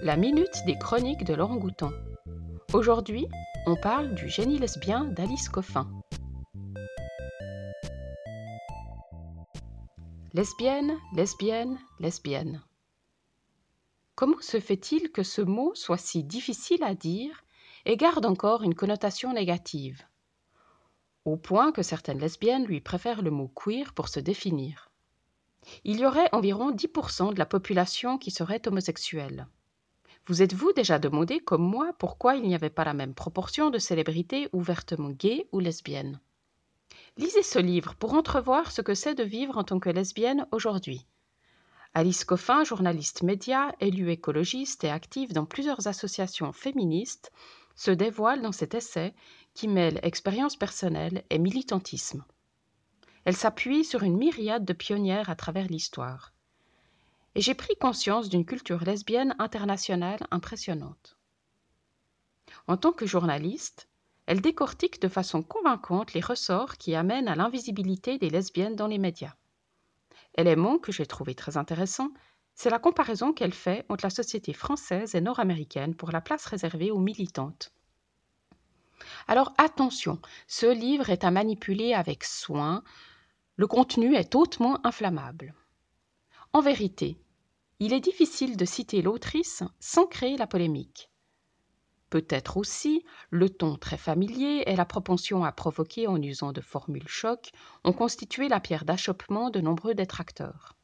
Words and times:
La 0.00 0.16
minute 0.16 0.64
des 0.64 0.78
chroniques 0.78 1.24
de 1.24 1.34
Laurent 1.34 1.56
Goutan. 1.56 1.90
Aujourd'hui, 2.72 3.26
on 3.66 3.74
parle 3.74 4.14
du 4.14 4.28
génie 4.28 4.58
lesbien 4.58 5.04
d'Alice 5.06 5.48
Coffin. 5.48 5.90
Lesbienne, 10.34 10.96
lesbienne, 11.14 11.80
lesbienne. 11.98 12.62
Comment 14.14 14.40
se 14.40 14.60
fait-il 14.60 15.10
que 15.10 15.24
ce 15.24 15.42
mot 15.42 15.74
soit 15.74 15.98
si 15.98 16.22
difficile 16.22 16.84
à 16.84 16.94
dire 16.94 17.42
et 17.84 17.96
garde 17.96 18.24
encore 18.24 18.62
une 18.62 18.76
connotation 18.76 19.32
négative? 19.32 20.04
Au 21.24 21.36
point 21.36 21.72
que 21.72 21.82
certaines 21.82 22.20
lesbiennes 22.20 22.66
lui 22.66 22.80
préfèrent 22.80 23.22
le 23.22 23.32
mot 23.32 23.48
queer 23.48 23.92
pour 23.94 24.08
se 24.08 24.20
définir. 24.20 24.92
Il 25.84 25.98
y 25.98 26.06
aurait 26.06 26.28
environ 26.30 26.70
10% 26.70 27.34
de 27.34 27.38
la 27.38 27.46
population 27.46 28.16
qui 28.16 28.30
serait 28.30 28.66
homosexuelle. 28.68 29.48
Vous 30.28 30.42
êtes-vous 30.42 30.74
déjà 30.74 30.98
demandé, 30.98 31.40
comme 31.40 31.62
moi, 31.62 31.94
pourquoi 31.98 32.36
il 32.36 32.42
n'y 32.42 32.54
avait 32.54 32.68
pas 32.68 32.84
la 32.84 32.92
même 32.92 33.14
proportion 33.14 33.70
de 33.70 33.78
célébrités 33.78 34.50
ouvertement 34.52 35.08
gays 35.08 35.48
ou 35.52 35.58
lesbiennes? 35.58 36.20
Lisez 37.16 37.42
ce 37.42 37.58
livre 37.58 37.94
pour 37.94 38.12
entrevoir 38.12 38.70
ce 38.70 38.82
que 38.82 38.94
c'est 38.94 39.14
de 39.14 39.22
vivre 39.22 39.56
en 39.56 39.64
tant 39.64 39.80
que 39.80 39.88
lesbienne 39.88 40.46
aujourd'hui. 40.52 41.06
Alice 41.94 42.26
Coffin, 42.26 42.62
journaliste 42.62 43.22
média, 43.22 43.74
élue 43.80 44.10
écologiste 44.10 44.84
et 44.84 44.90
active 44.90 45.32
dans 45.32 45.46
plusieurs 45.46 45.86
associations 45.86 46.52
féministes, 46.52 47.32
se 47.74 47.90
dévoile 47.90 48.42
dans 48.42 48.52
cet 48.52 48.74
essai 48.74 49.14
qui 49.54 49.66
mêle 49.66 49.98
expérience 50.02 50.56
personnelle 50.56 51.24
et 51.30 51.38
militantisme. 51.38 52.22
Elle 53.24 53.36
s'appuie 53.36 53.82
sur 53.82 54.02
une 54.02 54.18
myriade 54.18 54.66
de 54.66 54.74
pionnières 54.74 55.30
à 55.30 55.36
travers 55.36 55.68
l'histoire 55.68 56.34
et 57.34 57.40
j'ai 57.40 57.54
pris 57.54 57.76
conscience 57.76 58.28
d'une 58.28 58.44
culture 58.44 58.82
lesbienne 58.84 59.34
internationale 59.38 60.20
impressionnante. 60.30 61.16
En 62.66 62.76
tant 62.76 62.92
que 62.92 63.06
journaliste, 63.06 63.88
elle 64.26 64.40
décortique 64.40 65.00
de 65.00 65.08
façon 65.08 65.42
convaincante 65.42 66.12
les 66.12 66.20
ressorts 66.20 66.76
qui 66.76 66.94
amènent 66.94 67.28
à 67.28 67.34
l'invisibilité 67.34 68.18
des 68.18 68.28
lesbiennes 68.28 68.76
dans 68.76 68.86
les 68.86 68.98
médias. 68.98 69.34
Élément 70.36 70.78
que 70.78 70.92
j'ai 70.92 71.06
trouvé 71.06 71.34
très 71.34 71.56
intéressant, 71.56 72.10
c'est 72.54 72.70
la 72.70 72.78
comparaison 72.78 73.32
qu'elle 73.32 73.54
fait 73.54 73.86
entre 73.88 74.04
la 74.04 74.10
société 74.10 74.52
française 74.52 75.14
et 75.14 75.20
nord-américaine 75.20 75.94
pour 75.94 76.10
la 76.10 76.20
place 76.20 76.44
réservée 76.44 76.90
aux 76.90 76.98
militantes. 76.98 77.72
Alors 79.28 79.54
attention, 79.58 80.20
ce 80.46 80.66
livre 80.66 81.08
est 81.08 81.24
à 81.24 81.30
manipuler 81.30 81.94
avec 81.94 82.24
soin, 82.24 82.82
le 83.56 83.66
contenu 83.66 84.14
est 84.14 84.34
hautement 84.34 84.84
inflammable. 84.84 85.54
En 86.52 86.60
vérité, 86.60 87.20
il 87.78 87.92
est 87.92 88.00
difficile 88.00 88.56
de 88.56 88.64
citer 88.64 89.02
l'autrice 89.02 89.62
sans 89.78 90.06
créer 90.06 90.36
la 90.36 90.46
polémique. 90.46 91.10
Peut-être 92.10 92.56
aussi 92.56 93.04
le 93.30 93.50
ton 93.50 93.76
très 93.76 93.98
familier 93.98 94.62
et 94.66 94.74
la 94.74 94.86
propension 94.86 95.44
à 95.44 95.52
provoquer 95.52 96.06
en 96.06 96.20
usant 96.20 96.52
de 96.52 96.62
formules 96.62 97.06
chocs 97.06 97.52
ont 97.84 97.92
constitué 97.92 98.48
la 98.48 98.60
pierre 98.60 98.86
d'achoppement 98.86 99.50
de 99.50 99.60
nombreux 99.60 99.94
détracteurs. 99.94 100.74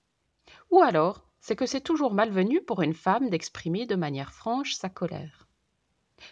Ou 0.70 0.82
alors, 0.82 1.24
c'est 1.40 1.56
que 1.56 1.66
c'est 1.66 1.80
toujours 1.80 2.12
malvenu 2.12 2.62
pour 2.62 2.82
une 2.82 2.94
femme 2.94 3.30
d'exprimer 3.30 3.86
de 3.86 3.96
manière 3.96 4.32
franche 4.32 4.74
sa 4.74 4.90
colère. 4.90 5.48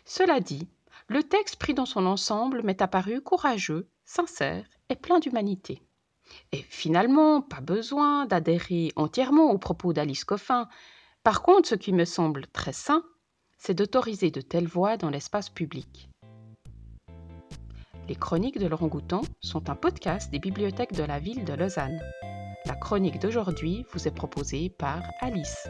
Cela 0.04 0.40
dit, 0.40 0.68
le 1.08 1.22
texte 1.22 1.56
pris 1.56 1.74
dans 1.74 1.86
son 1.86 2.06
ensemble 2.06 2.62
m'est 2.62 2.82
apparu 2.82 3.22
courageux, 3.22 3.88
sincère 4.04 4.66
et 4.90 4.96
plein 4.96 5.20
d'humanité. 5.20 5.82
Et 6.52 6.62
finalement, 6.62 7.42
pas 7.42 7.60
besoin 7.60 8.26
d'adhérer 8.26 8.92
entièrement 8.96 9.50
aux 9.50 9.58
propos 9.58 9.92
d'Alice 9.92 10.24
Coffin. 10.24 10.68
Par 11.22 11.42
contre, 11.42 11.68
ce 11.68 11.74
qui 11.74 11.92
me 11.92 12.04
semble 12.04 12.46
très 12.48 12.72
sain, 12.72 13.04
c'est 13.58 13.74
d'autoriser 13.74 14.30
de 14.30 14.40
telles 14.40 14.66
voix 14.66 14.96
dans 14.96 15.10
l'espace 15.10 15.48
public. 15.48 16.08
Les 18.08 18.16
chroniques 18.16 18.58
de 18.58 18.66
Laurent 18.66 18.88
Goutan 18.88 19.22
sont 19.40 19.70
un 19.70 19.76
podcast 19.76 20.30
des 20.30 20.40
bibliothèques 20.40 20.94
de 20.94 21.04
la 21.04 21.20
ville 21.20 21.44
de 21.44 21.54
Lausanne. 21.54 22.00
La 22.66 22.74
chronique 22.74 23.20
d'aujourd'hui 23.20 23.86
vous 23.92 24.08
est 24.08 24.14
proposée 24.14 24.70
par 24.70 25.02
Alice. 25.20 25.68